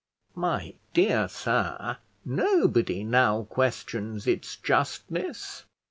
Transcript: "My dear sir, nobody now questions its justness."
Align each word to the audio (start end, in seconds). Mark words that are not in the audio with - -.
"My 0.33 0.73
dear 0.95 1.27
sir, 1.27 1.97
nobody 2.25 3.03
now 3.03 3.43
questions 3.43 4.25
its 4.25 4.55
justness." 4.55 5.65